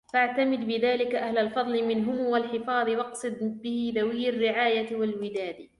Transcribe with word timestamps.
فَاعْتَمِدْ 0.13 0.67
بِذَلِكَ 0.67 1.15
أَهْلَ 1.15 1.37
الْفَضْلِ 1.37 1.83
مِنْهُمْ 1.87 2.19
وَالْحِفَاظِ 2.19 2.89
وَاقْصِدْ 2.89 3.37
بِهِ 3.63 3.93
ذَوِي 3.95 4.29
الرِّعَايَةِ 4.29 4.95
وَالْوِدَادِ 4.95 5.69